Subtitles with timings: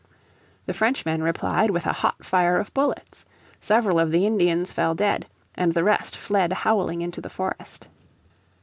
[0.65, 3.23] The Frenchmen replied with a hot fire of bullets.
[3.59, 7.87] Several of the Indians fell dead, and the rest fled howling into the forest.